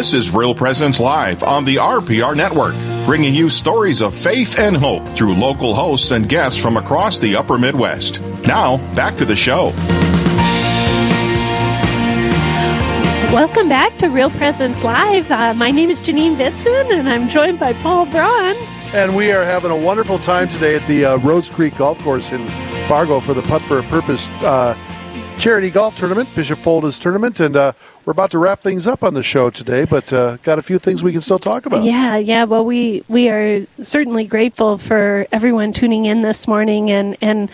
This 0.00 0.14
is 0.14 0.34
Real 0.34 0.54
Presence 0.54 0.98
Live 0.98 1.42
on 1.42 1.66
the 1.66 1.76
RPR 1.76 2.34
Network, 2.34 2.74
bringing 3.04 3.34
you 3.34 3.50
stories 3.50 4.00
of 4.00 4.14
faith 4.14 4.58
and 4.58 4.74
hope 4.74 5.06
through 5.10 5.34
local 5.34 5.74
hosts 5.74 6.10
and 6.10 6.26
guests 6.26 6.58
from 6.58 6.78
across 6.78 7.18
the 7.18 7.36
upper 7.36 7.58
Midwest. 7.58 8.22
Now, 8.46 8.78
back 8.94 9.18
to 9.18 9.26
the 9.26 9.36
show. 9.36 9.74
Welcome 13.30 13.68
back 13.68 13.94
to 13.98 14.08
Real 14.08 14.30
Presence 14.30 14.84
Live. 14.84 15.30
Uh, 15.30 15.52
my 15.52 15.70
name 15.70 15.90
is 15.90 16.00
Janine 16.00 16.34
Bitson, 16.34 16.98
and 16.98 17.06
I'm 17.06 17.28
joined 17.28 17.60
by 17.60 17.74
Paul 17.74 18.06
Braun. 18.06 18.56
And 18.94 19.14
we 19.14 19.32
are 19.32 19.44
having 19.44 19.70
a 19.70 19.76
wonderful 19.76 20.18
time 20.18 20.48
today 20.48 20.76
at 20.76 20.86
the 20.86 21.04
uh, 21.04 21.16
Rose 21.18 21.50
Creek 21.50 21.76
Golf 21.76 21.98
Course 21.98 22.32
in 22.32 22.48
Fargo 22.88 23.20
for 23.20 23.34
the 23.34 23.42
Putt 23.42 23.60
for 23.60 23.80
a 23.80 23.82
Purpose 23.82 24.30
uh, 24.40 24.74
charity 25.40 25.70
golf 25.70 25.96
tournament, 25.96 26.28
Bishop 26.36 26.58
Folda's 26.58 26.98
tournament, 26.98 27.40
and 27.40 27.56
uh, 27.56 27.72
we're 28.04 28.10
about 28.10 28.30
to 28.32 28.38
wrap 28.38 28.60
things 28.60 28.86
up 28.86 29.02
on 29.02 29.14
the 29.14 29.22
show 29.22 29.48
today, 29.48 29.86
but 29.86 30.12
uh, 30.12 30.36
got 30.38 30.58
a 30.58 30.62
few 30.62 30.78
things 30.78 31.02
we 31.02 31.12
can 31.12 31.22
still 31.22 31.38
talk 31.38 31.64
about. 31.64 31.82
Yeah, 31.82 32.18
yeah. 32.18 32.44
Well, 32.44 32.64
we 32.64 33.02
we 33.08 33.30
are 33.30 33.64
certainly 33.82 34.26
grateful 34.26 34.76
for 34.76 35.26
everyone 35.32 35.72
tuning 35.72 36.04
in 36.04 36.20
this 36.20 36.46
morning, 36.46 36.90
and 36.90 37.16
and 37.22 37.50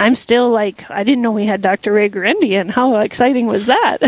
I'm 0.00 0.14
still 0.14 0.48
like 0.48 0.90
I 0.90 1.04
didn't 1.04 1.20
know 1.20 1.30
we 1.30 1.44
had 1.44 1.60
Dr. 1.60 1.92
Ray 1.92 2.08
Guarendi, 2.08 2.58
and 2.58 2.70
how 2.70 2.96
exciting 2.96 3.46
was 3.46 3.66
that? 3.66 3.98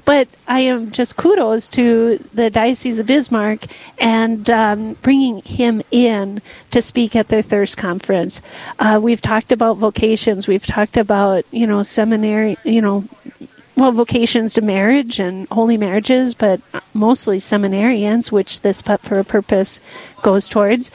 but 0.04 0.28
I 0.46 0.60
am 0.60 0.92
just 0.92 1.16
kudos 1.16 1.68
to 1.70 2.18
the 2.32 2.48
Diocese 2.48 3.00
of 3.00 3.08
Bismarck 3.08 3.66
and 3.98 4.48
um, 4.50 4.94
bringing 5.02 5.42
him 5.42 5.82
in 5.90 6.40
to 6.70 6.80
speak 6.80 7.16
at 7.16 7.26
their 7.26 7.42
Thirst 7.42 7.76
conference. 7.76 8.40
Uh, 8.78 9.00
we've 9.02 9.20
talked 9.20 9.50
about 9.50 9.78
vocations. 9.78 10.46
We've 10.46 10.64
talked 10.64 10.96
about 10.96 11.44
you 11.50 11.66
know 11.66 11.82
seminary, 11.82 12.56
you 12.62 12.80
know 12.80 13.04
well, 13.76 13.90
vocations 13.90 14.54
to 14.54 14.62
marriage 14.62 15.18
and 15.18 15.48
holy 15.48 15.76
marriages, 15.76 16.34
but 16.34 16.60
mostly 16.92 17.38
seminarians, 17.38 18.30
which 18.30 18.60
this 18.60 18.80
Putt 18.80 19.00
for 19.00 19.18
a 19.18 19.24
Purpose 19.24 19.80
goes 20.22 20.48
towards. 20.48 20.92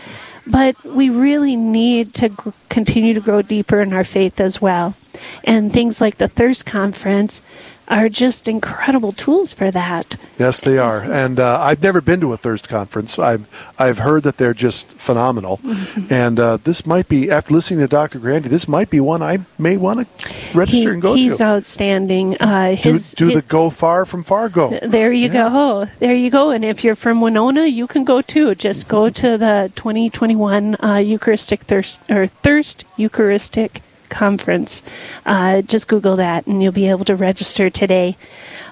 But 0.50 0.84
we 0.84 1.10
really 1.10 1.56
need 1.56 2.14
to 2.16 2.30
g- 2.30 2.36
continue 2.70 3.14
to 3.14 3.20
grow 3.20 3.42
deeper 3.42 3.82
in 3.82 3.94
our 3.94 4.04
faith 4.04 4.40
as 4.42 4.62
well. 4.62 4.96
And 5.44 5.72
things 5.72 6.02
like 6.02 6.16
the 6.16 6.28
Thirst 6.28 6.66
Conference 6.66 7.42
are 7.90 8.10
just 8.10 8.48
incredible 8.48 9.12
tools 9.12 9.54
for 9.54 9.72
that. 9.72 10.16
Yes, 10.38 10.62
they 10.62 10.78
are. 10.78 11.02
And 11.02 11.40
uh, 11.40 11.60
I've 11.60 11.82
never 11.82 12.02
been 12.02 12.22
to 12.22 12.34
a 12.34 12.38
Thirst 12.38 12.70
conference. 12.70 13.18
I've 13.18 13.48
I've 13.78 14.00
heard 14.00 14.24
that 14.24 14.38
they're 14.38 14.54
just 14.54 14.88
phenomenal. 14.92 15.58
Mm-hmm. 15.58 16.14
And 16.14 16.40
uh, 16.40 16.58
this 16.58 16.86
might 16.86 17.08
be 17.08 17.32
after 17.32 17.54
listening 17.54 17.80
to 17.80 17.88
Dr. 17.88 18.20
Guarendi, 18.20 18.44
this 18.44 18.68
might 18.68 18.90
be 18.90 19.00
one 19.00 19.22
I 19.22 19.40
may 19.58 19.78
want 19.78 20.00
to 20.00 20.30
register 20.54 20.90
he, 20.90 20.94
and 20.94 21.02
go 21.02 21.14
he's 21.16 21.26
to. 21.26 21.32
He's 21.32 21.42
outstanding. 21.42 22.38
Uh, 22.38 22.76
his, 22.76 23.14
do, 23.14 23.26
do 23.26 23.34
his, 23.34 23.42
the 23.42 23.48
go 23.48 23.70
far 23.70 24.06
from 24.06 24.24
Fargo. 24.24 24.80
There 24.80 25.12
you 25.12 25.28
yeah. 25.28 25.50
go. 25.50 25.86
There 26.00 26.14
you 26.14 26.30
go. 26.30 26.52
And 26.52 26.64
if 26.64 26.84
you're 26.84 26.96
from 26.96 27.22
Winona, 27.22 27.66
you 27.66 27.88
can 27.88 28.04
go 28.04 28.22
too. 28.22 28.56
Just 28.56 28.88
go 28.88 29.10
to 29.10 29.38
the 29.38 29.72
2021 29.76 30.76
uh, 30.82 30.96
Eucharistic 30.98 31.62
Thirst 31.62 32.02
or 32.10 32.28
Thirst 32.28 32.86
Eucharistic 32.98 33.82
conference. 34.10 34.84
Uh, 35.26 35.62
just 35.62 35.88
Google 35.88 36.16
that 36.18 36.48
and 36.48 36.62
you'll 36.62 36.72
be 36.72 36.90
able 36.90 37.06
to 37.06 37.16
register 37.16 37.70
today. 37.70 38.18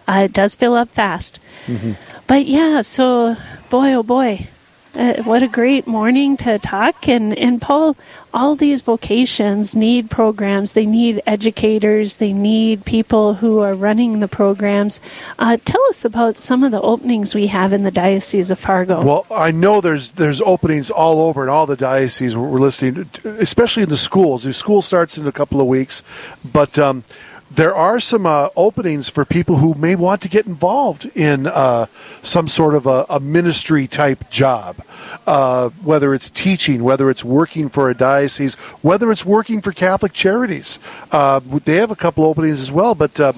Uh, 0.08 0.24
it 0.26 0.34
does 0.34 0.56
fill 0.56 0.76
up 0.76 0.90
fast. 0.90 1.40
Mm-hmm. 1.66 1.94
But 2.28 2.46
yeah, 2.46 2.82
so 2.82 3.38
boy, 3.70 3.94
oh 3.94 4.04
boy, 4.04 4.48
uh, 4.96 5.24
what 5.24 5.44
a 5.44 5.48
great 5.48 5.88
morning 5.88 6.38
to 6.38 6.60
talk. 6.60 7.08
And, 7.08 7.38
and 7.38 7.62
Paul, 7.62 7.96
all 8.34 8.56
these 8.56 8.82
vocations 8.82 9.76
need 9.76 10.10
programs. 10.10 10.74
They 10.74 10.86
need 10.86 11.22
educators. 11.26 12.18
They 12.18 12.34
need 12.34 12.86
people 12.86 13.36
who 13.36 13.60
are 13.60 13.74
running 13.74 14.20
the 14.20 14.28
programs. 14.28 15.02
Uh, 15.40 15.58
tell 15.64 15.84
us 15.90 16.06
about 16.06 16.36
some 16.36 16.64
of 16.64 16.72
the 16.72 16.82
openings 16.82 17.34
we 17.34 17.48
have 17.48 17.74
in 17.74 17.84
the 17.84 17.92
Diocese 17.92 18.52
of 18.52 18.60
Fargo. 18.60 19.04
Well, 19.04 19.26
I 19.32 19.52
know 19.52 19.82
there's 19.82 20.12
there's 20.12 20.42
openings 20.42 20.92
all 20.92 21.22
over 21.22 21.44
in 21.44 21.50
all 21.50 21.66
the 21.66 21.78
dioceses 21.78 22.36
we're 22.36 22.60
listening, 22.60 23.06
to, 23.06 23.38
especially 23.40 23.84
in 23.84 23.90
the 23.90 23.98
schools. 23.98 24.44
The 24.44 24.54
school 24.54 24.82
starts 24.82 25.18
in 25.18 25.28
a 25.28 25.32
couple 25.32 25.62
of 25.62 25.68
weeks, 25.68 26.04
but 26.44 26.78
um, 26.78 27.04
there 27.50 27.74
are 27.74 28.00
some 28.00 28.26
uh, 28.26 28.50
openings 28.56 29.10
for 29.10 29.24
people 29.26 29.58
who 29.58 29.74
may 29.74 29.96
want 29.96 30.22
to 30.22 30.30
get 30.30 30.46
involved 30.46 31.10
in 31.16 31.48
uh, 31.48 31.86
some 32.22 32.48
sort 32.48 32.76
of 32.76 32.86
a, 32.86 33.06
a 33.10 33.20
ministry 33.20 33.88
type 33.88 34.30
job, 34.30 34.78
uh, 35.26 35.70
whether 35.82 36.14
it's 36.14 36.30
teaching, 36.30 36.84
whether 36.84 37.10
it's 37.10 37.24
working 37.24 37.70
for 37.70 37.90
a 37.90 37.96
diocese, 37.96 38.56
whether 38.82 39.12
it's 39.12 39.26
working 39.26 39.62
for 39.62 39.72
Catholic 39.72 40.14
charities. 40.14 40.80
Uh, 41.12 41.40
they 41.40 41.78
have 41.78 41.92
a 41.92 41.96
couple 41.96 42.26
openings 42.26 42.62
as 42.62 42.72
well, 42.72 42.96
but 42.96 43.20
uh, 43.20 43.34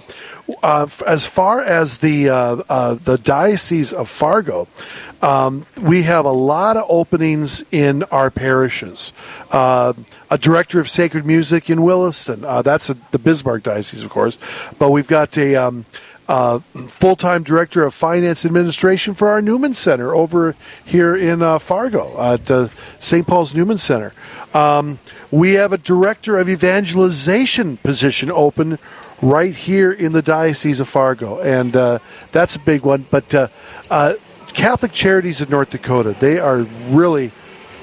uh, 0.63 0.87
as 1.05 1.25
far 1.27 1.63
as 1.63 1.99
the 1.99 2.25
the 3.03 3.19
diocese 3.23 3.93
of 3.93 4.09
Fargo, 4.09 4.67
um, 5.21 5.65
we 5.81 6.03
have 6.03 6.25
a 6.25 6.31
lot 6.31 6.77
of 6.77 6.85
openings 6.87 7.63
in 7.71 8.03
our 8.03 8.31
parishes. 8.31 9.13
Uh, 9.51 9.93
a 10.29 10.37
director 10.37 10.79
of 10.79 10.89
sacred 10.89 11.25
music 11.25 11.69
in 11.69 11.81
Williston. 11.83 12.45
Uh, 12.45 12.61
that's 12.61 12.89
a, 12.89 12.93
the 13.11 13.19
Bismarck 13.19 13.63
Diocese, 13.63 14.03
of 14.03 14.09
course. 14.09 14.37
But 14.77 14.91
we've 14.91 15.07
got 15.07 15.37
a 15.37 15.55
um, 15.55 15.85
full 16.63 17.15
time 17.15 17.43
director 17.43 17.83
of 17.83 17.93
finance 17.93 18.45
administration 18.45 19.13
for 19.13 19.29
our 19.29 19.41
Newman 19.41 19.73
Center 19.73 20.13
over 20.13 20.55
here 20.85 21.15
in 21.15 21.41
uh, 21.41 21.59
Fargo 21.59 22.21
at 22.21 22.49
uh, 22.51 22.67
St. 22.99 23.25
Paul's 23.25 23.55
Newman 23.55 23.77
Center. 23.77 24.13
Um, 24.53 24.99
we 25.31 25.53
have 25.53 25.73
a 25.73 25.77
director 25.77 26.37
of 26.37 26.49
evangelization 26.49 27.77
position 27.77 28.31
open 28.31 28.79
right 29.21 29.53
here 29.53 29.91
in 29.91 30.13
the 30.13 30.21
Diocese 30.21 30.79
of 30.79 30.87
Fargo, 30.87 31.39
and 31.39 31.75
uh, 31.75 31.99
that's 32.31 32.55
a 32.55 32.59
big 32.59 32.83
one. 32.83 33.05
But 33.11 33.33
Catholic 34.53 34.91
Charities 34.91 35.41
of 35.41 35.49
North 35.49 35.69
Dakota, 35.69 36.15
they 36.19 36.39
are 36.39 36.59
really 36.89 37.31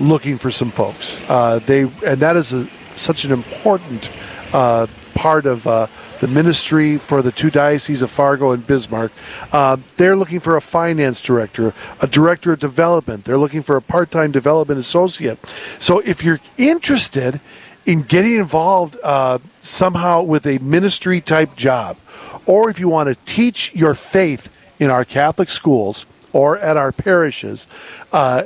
looking 0.01 0.39
for 0.39 0.51
some 0.51 0.71
folks. 0.71 1.29
Uh, 1.29 1.59
they 1.61 1.83
and 1.83 2.21
that 2.21 2.37
is 2.37 2.53
a, 2.53 2.67
such 2.97 3.25
an 3.25 3.33
important 3.33 4.11
uh, 4.53 4.87
part 5.15 5.47
of 5.47 5.67
uh, 5.67 5.87
the 6.21 6.29
ministry 6.29 6.99
for 6.99 7.23
the 7.23 7.33
two 7.33 7.51
dioceses 7.51 8.03
of 8.03 8.11
Fargo 8.11 8.53
and 8.53 8.67
Bismarck. 8.67 9.13
Uh, 9.53 9.79
they're 9.97 10.17
looking 10.17 10.41
for 10.41 10.57
a 10.57 10.61
finance 10.61 11.21
director, 11.21 11.75
a 12.01 12.07
director 12.07 12.53
of 12.53 12.61
development. 12.61 13.25
They're 13.25 13.39
looking 13.39 13.63
for 13.63 13.77
a 13.77 13.83
part-time 13.83 14.31
development 14.31 14.79
associate. 14.79 15.39
So 15.79 16.01
if 16.01 16.23
you're 16.23 16.41
interested 16.59 17.41
in 17.87 18.03
getting 18.03 18.37
involved 18.37 18.99
uh, 19.03 19.39
somehow 19.61 20.23
with 20.23 20.47
a 20.47 20.59
ministry 20.59 21.21
type 21.21 21.57
job, 21.57 21.97
or 22.45 22.69
if 22.69 22.79
you 22.79 22.89
want 22.89 23.09
to 23.09 23.15
teach 23.25 23.75
your 23.75 23.95
faith 23.95 24.51
in 24.79 24.91
our 24.91 25.05
Catholic 25.05 25.49
schools 25.49 26.05
or 26.37 26.59
at 26.59 26.77
our 26.77 26.93
parishes, 26.93 27.67
uh, 28.13 28.43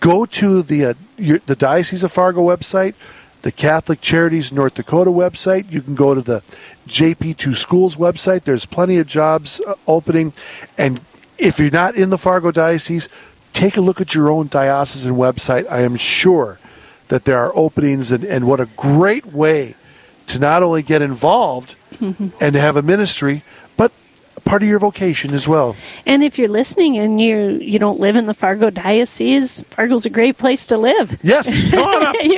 go 0.00 0.26
to 0.26 0.62
the 0.62 0.84
uh, 0.84 0.94
your, 1.16 1.38
the 1.38 1.56
Diocese 1.56 2.02
of 2.02 2.12
Fargo 2.12 2.44
website, 2.44 2.94
the 3.40 3.50
Catholic 3.50 4.02
Charities 4.02 4.52
North 4.52 4.74
Dakota 4.74 5.10
website. 5.10 5.72
You 5.72 5.80
can 5.80 5.94
go 5.94 6.14
to 6.14 6.20
the 6.20 6.42
JP2 6.88 7.54
Schools 7.54 7.96
website. 7.96 8.42
There's 8.42 8.66
plenty 8.66 8.98
of 8.98 9.06
jobs 9.06 9.62
uh, 9.66 9.76
opening, 9.86 10.34
and 10.76 11.00
if 11.38 11.58
you're 11.58 11.70
not 11.70 11.94
in 11.94 12.10
the 12.10 12.18
Fargo 12.18 12.50
Diocese, 12.50 13.08
take 13.54 13.78
a 13.78 13.80
look 13.80 14.02
at 14.02 14.14
your 14.14 14.30
own 14.30 14.48
diocesan 14.48 15.14
website. 15.14 15.66
I 15.70 15.80
am 15.80 15.96
sure 15.96 16.58
that 17.08 17.24
there 17.24 17.38
are 17.38 17.52
openings, 17.56 18.12
and, 18.12 18.24
and 18.24 18.46
what 18.46 18.60
a 18.60 18.66
great 18.76 19.24
way 19.24 19.74
to 20.26 20.38
not 20.38 20.62
only 20.62 20.82
get 20.82 21.00
involved 21.00 21.76
and 22.00 22.52
to 22.52 22.60
have 22.60 22.76
a 22.76 22.82
ministry, 22.82 23.42
part 24.52 24.62
of 24.62 24.68
your 24.68 24.78
vocation 24.78 25.32
as 25.32 25.48
well. 25.48 25.74
And 26.04 26.22
if 26.22 26.38
you're 26.38 26.46
listening 26.46 26.98
and 26.98 27.18
you 27.18 27.52
you 27.52 27.78
don't 27.78 27.98
live 27.98 28.16
in 28.16 28.26
the 28.26 28.34
Fargo 28.34 28.68
diocese, 28.68 29.62
Fargo's 29.70 30.04
a 30.04 30.10
great 30.10 30.36
place 30.36 30.66
to 30.66 30.76
live. 30.76 31.18
Yes, 31.22 31.58
you 31.58 31.70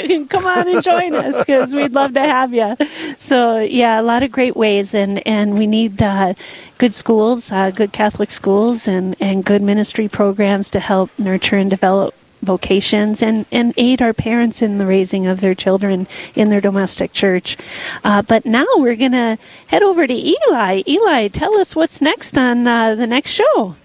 can 0.07 0.29
come 0.29 0.47
on 0.47 0.69
and 0.69 0.81
join 0.81 1.13
us 1.17 1.45
because 1.45 1.75
we'd 1.75 1.91
love 1.91 2.15
to 2.15 2.21
have 2.21 2.55
you. 2.55 2.77
So 3.19 3.59
yeah, 3.59 4.01
a 4.01 4.05
lot 4.05 4.23
of 4.23 4.31
great 4.31 4.55
ways, 4.55 4.95
and 4.95 5.27
and 5.27 5.59
we 5.59 5.67
need. 5.67 6.01
Uh, 6.01 6.35
good 6.77 6.93
schools, 6.93 7.53
uh, 7.53 7.71
good 7.71 7.93
Catholic 7.93 8.33
schools, 8.33 8.89
and, 8.89 9.15
and 9.21 9.45
good 9.45 9.63
ministry 9.63 10.09
programs 10.09 10.69
to 10.71 10.81
help 10.81 11.09
nurture 11.19 11.57
and 11.57 11.71
develop 11.71 12.15
vocations 12.45 13.23
and, 13.23 13.47
and 13.51 13.75
aid 13.77 14.01
our 14.01 14.13
parents 14.13 14.63
in 14.63 14.79
the 14.79 14.87
raising 14.87 15.27
of 15.27 15.41
their 15.41 15.55
children 15.55 16.07
in 16.35 16.49
their 16.49 16.61
domestic 16.61 17.13
church. 17.13 17.57
Uh, 18.03 18.23
but 18.23 18.45
now 18.45 18.67
we're 18.77 18.97
going 18.97 19.13
to 19.13 19.39
head 19.67 19.83
over 19.83 20.07
to 20.07 20.15
Eli. 20.15 20.83
Eli, 20.87 21.29
tell 21.29 21.57
us 21.59 21.75
what's 21.75 22.01
next 22.03 22.39
on 22.39 22.67
uh, 22.67 22.95
the 22.95 23.07
next 23.07 23.33
show. 23.33 23.77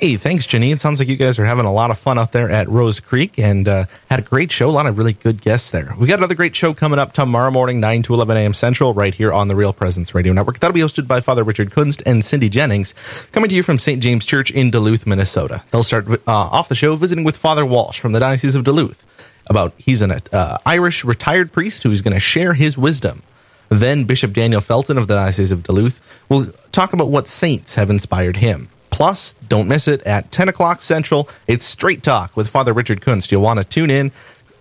Hey, 0.00 0.16
thanks, 0.16 0.46
Janine. 0.46 0.78
Sounds 0.78 0.98
like 0.98 1.08
you 1.08 1.16
guys 1.16 1.38
are 1.38 1.44
having 1.44 1.66
a 1.66 1.72
lot 1.72 1.90
of 1.90 1.98
fun 1.98 2.18
out 2.18 2.32
there 2.32 2.50
at 2.50 2.68
Rose 2.68 2.98
Creek 3.00 3.38
and 3.38 3.68
uh, 3.68 3.84
had 4.10 4.18
a 4.18 4.22
great 4.22 4.50
show. 4.50 4.68
A 4.68 4.72
lot 4.72 4.86
of 4.86 4.98
really 4.98 5.12
good 5.12 5.40
guests 5.40 5.70
there. 5.70 5.94
We 5.98 6.08
got 6.08 6.18
another 6.18 6.34
great 6.34 6.56
show 6.56 6.74
coming 6.74 6.98
up 6.98 7.12
tomorrow 7.12 7.50
morning, 7.50 7.80
9 7.80 8.02
to 8.04 8.14
11 8.14 8.36
a.m. 8.36 8.54
Central, 8.54 8.92
right 8.92 9.14
here 9.14 9.32
on 9.32 9.48
the 9.48 9.54
Real 9.54 9.72
Presence 9.72 10.14
Radio 10.14 10.32
Network. 10.32 10.58
That'll 10.58 10.74
be 10.74 10.80
hosted 10.80 11.06
by 11.06 11.20
Father 11.20 11.44
Richard 11.44 11.70
Kunst 11.70 12.02
and 12.06 12.24
Cindy 12.24 12.48
Jennings, 12.48 13.28
coming 13.30 13.48
to 13.48 13.54
you 13.54 13.62
from 13.62 13.78
St. 13.78 14.02
James 14.02 14.26
Church 14.26 14.50
in 14.50 14.70
Duluth, 14.70 15.06
Minnesota. 15.06 15.62
They'll 15.70 15.82
start 15.82 16.08
uh, 16.08 16.18
off 16.26 16.68
the 16.68 16.74
show 16.74 16.96
visiting 16.96 17.24
with 17.24 17.36
Father 17.36 17.64
Walsh 17.64 18.00
from 18.00 18.12
the 18.12 18.20
Diocese 18.20 18.54
of 18.54 18.64
Duluth 18.64 19.04
about 19.46 19.74
he's 19.76 20.02
an 20.02 20.12
uh, 20.32 20.58
Irish 20.66 21.04
retired 21.04 21.52
priest 21.52 21.82
who's 21.82 22.02
going 22.02 22.14
to 22.14 22.20
share 22.20 22.54
his 22.54 22.76
wisdom. 22.78 23.22
Then 23.68 24.04
Bishop 24.04 24.32
Daniel 24.32 24.60
Felton 24.60 24.98
of 24.98 25.06
the 25.06 25.14
Diocese 25.14 25.52
of 25.52 25.62
Duluth 25.62 26.24
will 26.28 26.46
talk 26.72 26.92
about 26.92 27.10
what 27.10 27.28
saints 27.28 27.74
have 27.74 27.90
inspired 27.90 28.36
him. 28.36 28.68
Plus, 28.94 29.32
don't 29.48 29.66
miss 29.66 29.88
it 29.88 30.00
at 30.06 30.30
10 30.30 30.48
o'clock 30.48 30.80
Central. 30.80 31.28
It's 31.48 31.64
Straight 31.64 32.04
Talk 32.04 32.36
with 32.36 32.48
Father 32.48 32.72
Richard 32.72 33.00
Kunst. 33.00 33.32
You'll 33.32 33.42
want 33.42 33.58
to 33.58 33.64
tune 33.64 33.90
in, 33.90 34.12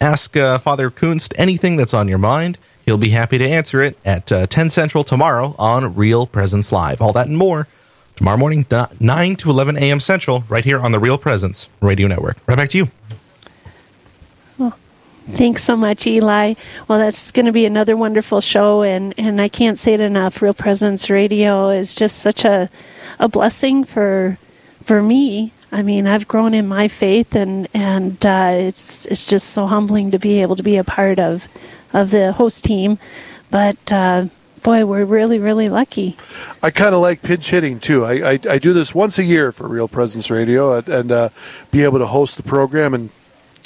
ask 0.02 0.36
uh, 0.36 0.58
Father 0.58 0.90
Kunst 0.90 1.36
anything 1.38 1.78
that's 1.78 1.94
on 1.94 2.08
your 2.08 2.18
mind. 2.18 2.58
He'll 2.84 2.98
be 2.98 3.10
happy 3.10 3.38
to 3.38 3.46
answer 3.48 3.80
it 3.80 3.96
at 4.04 4.32
uh, 4.32 4.48
10 4.48 4.70
Central 4.70 5.04
tomorrow 5.04 5.54
on 5.60 5.94
Real 5.94 6.26
Presence 6.26 6.72
Live. 6.72 7.00
All 7.00 7.14
that 7.14 7.28
and 7.28 7.38
more 7.38 7.68
tomorrow 8.16 8.38
morning, 8.38 8.66
9 9.00 9.36
to 9.36 9.50
11 9.52 9.78
a.m. 9.78 10.00
Central, 10.00 10.46
right 10.50 10.66
here 10.66 10.80
on 10.80 10.92
the 10.92 11.00
Real 11.00 11.20
Presence 11.20 11.70
Radio 11.80 12.08
Network. 12.08 12.38
Right 12.48 12.58
back 12.58 12.70
to 12.70 12.78
you. 12.80 12.88
Thanks 15.44 15.62
so 15.62 15.76
much, 15.76 16.08
Eli. 16.08 16.54
Well, 16.88 17.00
that's 17.00 17.34
going 17.34 17.48
to 17.48 17.52
be 17.52 17.66
another 17.66 17.98
wonderful 17.98 18.40
show, 18.40 18.82
and, 18.82 19.14
and 19.18 19.42
I 19.42 19.50
can't 19.50 19.78
say 19.78 19.94
it 19.94 20.00
enough. 20.00 20.42
Real 20.42 20.54
Presence 20.54 21.10
Radio 21.10 21.70
is 21.70 21.96
just 21.96 22.20
such 22.20 22.46
a 22.46 22.70
a 23.20 23.28
blessing 23.28 23.84
for 23.84 24.38
for 24.82 25.02
me. 25.02 25.52
I 25.70 25.82
mean, 25.82 26.08
I've 26.08 26.30
grown 26.30 26.54
in 26.54 26.66
my 26.66 26.88
faith, 26.88 27.36
and 27.36 27.68
and 27.74 28.26
uh, 28.26 28.52
it's 28.54 29.06
it's 29.08 29.26
just 29.26 29.50
so 29.50 29.66
humbling 29.66 30.12
to 30.12 30.18
be 30.18 30.42
able 30.42 30.56
to 30.56 30.64
be 30.64 30.78
a 30.78 30.84
part 30.86 31.20
of 31.20 31.50
of 31.92 32.12
the 32.12 32.32
host 32.32 32.64
team. 32.64 32.98
But 33.52 33.92
uh, 33.92 34.28
boy, 34.64 34.86
we're 34.86 35.04
really 35.04 35.40
really 35.40 35.68
lucky. 35.68 36.16
I 36.62 36.70
kind 36.70 36.96
of 36.96 37.02
like 37.02 37.22
pinch 37.22 37.50
hitting 37.50 37.82
too. 37.82 38.06
I, 38.06 38.32
I, 38.32 38.40
I 38.50 38.60
do 38.60 38.72
this 38.72 38.96
once 38.96 39.20
a 39.20 39.26
year 39.26 39.52
for 39.52 39.68
Real 39.68 39.90
Presence 39.90 40.32
Radio, 40.32 40.76
and, 40.76 41.12
uh, 41.12 41.30
be 41.70 41.84
able 41.84 42.00
to 42.00 42.08
host 42.08 42.38
the 42.38 42.44
program 42.44 42.94
and 42.94 43.10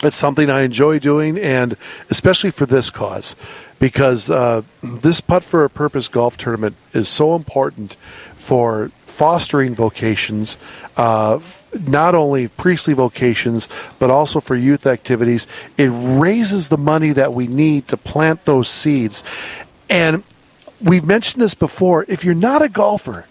it's 0.03 0.15
something 0.15 0.49
I 0.49 0.61
enjoy 0.61 0.99
doing, 0.99 1.37
and 1.37 1.75
especially 2.09 2.51
for 2.51 2.65
this 2.65 2.89
cause, 2.91 3.35
because 3.79 4.29
uh, 4.29 4.61
this 4.83 5.21
Putt 5.21 5.43
for 5.43 5.63
a 5.63 5.69
Purpose 5.69 6.07
golf 6.07 6.37
tournament 6.37 6.75
is 6.93 7.09
so 7.09 7.35
important 7.35 7.95
for 8.35 8.89
fostering 9.05 9.73
vocations, 9.73 10.59
uh, 10.97 11.39
not 11.87 12.13
only 12.13 12.47
priestly 12.47 12.93
vocations, 12.93 13.67
but 13.97 14.11
also 14.11 14.39
for 14.39 14.55
youth 14.55 14.85
activities. 14.85 15.47
It 15.77 15.89
raises 15.91 16.69
the 16.69 16.77
money 16.77 17.11
that 17.13 17.33
we 17.33 17.47
need 17.47 17.87
to 17.87 17.97
plant 17.97 18.45
those 18.45 18.69
seeds. 18.69 19.23
And 19.89 20.23
we've 20.79 21.05
mentioned 21.05 21.41
this 21.41 21.55
before 21.55 22.05
if 22.07 22.23
you're 22.23 22.35
not 22.35 22.61
a 22.61 22.69
golfer, 22.69 23.25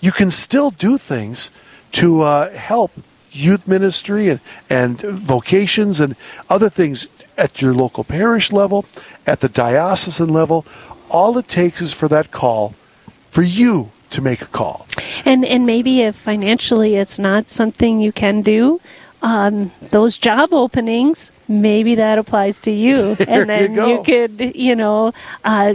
you 0.00 0.12
can 0.12 0.30
still 0.30 0.70
do 0.70 0.96
things 0.96 1.50
to 1.92 2.22
uh, 2.22 2.50
help 2.52 2.92
youth 3.32 3.66
ministry 3.66 4.28
and, 4.28 4.40
and 4.68 5.00
vocations 5.00 6.00
and 6.00 6.16
other 6.48 6.68
things 6.68 7.08
at 7.36 7.62
your 7.62 7.74
local 7.74 8.04
parish 8.04 8.52
level, 8.52 8.84
at 9.26 9.40
the 9.40 9.48
diocesan 9.48 10.28
level. 10.28 10.66
All 11.08 11.36
it 11.38 11.48
takes 11.48 11.80
is 11.80 11.92
for 11.92 12.08
that 12.08 12.30
call, 12.30 12.74
for 13.30 13.42
you 13.42 13.90
to 14.10 14.20
make 14.20 14.42
a 14.42 14.46
call. 14.46 14.86
And 15.24 15.44
and 15.44 15.66
maybe 15.66 16.02
if 16.02 16.16
financially 16.16 16.96
it's 16.96 17.18
not 17.18 17.48
something 17.48 18.00
you 18.00 18.12
can 18.12 18.42
do, 18.42 18.80
um, 19.22 19.72
those 19.90 20.18
job 20.18 20.52
openings, 20.52 21.32
maybe 21.48 21.94
that 21.96 22.18
applies 22.18 22.60
to 22.60 22.70
you, 22.70 23.16
and 23.28 23.48
then 23.48 23.74
you, 23.74 23.86
you, 23.86 24.02
could, 24.02 24.54
you 24.54 24.74
know, 24.74 25.12
uh, 25.44 25.74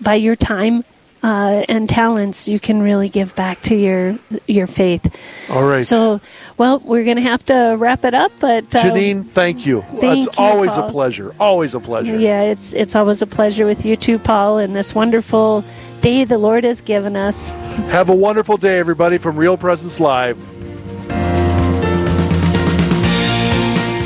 by 0.00 0.14
your 0.14 0.36
time 0.36 0.84
uh, 1.22 1.64
and 1.68 1.88
talents, 1.88 2.48
you 2.48 2.58
can 2.58 2.82
really 2.82 3.08
give 3.08 3.34
back 3.36 3.60
to 3.62 3.74
your 3.76 4.18
your 4.46 4.66
faith. 4.66 5.14
All 5.48 5.64
right. 5.64 5.82
So, 5.82 6.20
well, 6.58 6.80
we're 6.80 7.04
going 7.04 7.16
to 7.16 7.22
have 7.22 7.44
to 7.46 7.76
wrap 7.78 8.04
it 8.04 8.14
up. 8.14 8.32
But 8.40 8.74
uh, 8.74 8.82
Janine, 8.82 9.24
thank 9.26 9.64
you. 9.64 9.82
Thank 9.82 10.26
it's 10.26 10.38
you, 10.38 10.44
always 10.44 10.72
Paul. 10.72 10.88
a 10.88 10.90
pleasure. 10.90 11.34
Always 11.38 11.74
a 11.74 11.80
pleasure. 11.80 12.18
Yeah, 12.18 12.42
it's 12.42 12.74
it's 12.74 12.96
always 12.96 13.22
a 13.22 13.26
pleasure 13.26 13.66
with 13.66 13.86
you 13.86 13.96
too, 13.96 14.18
Paul, 14.18 14.58
and 14.58 14.74
this 14.74 14.94
wonderful 14.94 15.64
day 16.00 16.24
the 16.24 16.38
Lord 16.38 16.64
has 16.64 16.82
given 16.82 17.16
us. 17.16 17.50
Have 17.90 18.08
a 18.08 18.14
wonderful 18.14 18.56
day, 18.56 18.78
everybody, 18.78 19.18
from 19.18 19.36
Real 19.36 19.56
Presence 19.56 20.00
Live. 20.00 20.36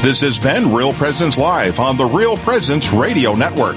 This 0.03 0.21
has 0.21 0.39
been 0.39 0.73
Real 0.73 0.93
Presence 0.93 1.37
Live 1.37 1.81
on 1.81 1.97
the 1.97 2.05
Real 2.05 2.37
Presence 2.37 2.93
Radio 2.93 3.35
Network. 3.35 3.77